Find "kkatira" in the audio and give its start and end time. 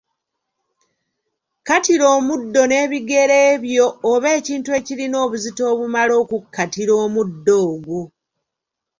1.57-2.05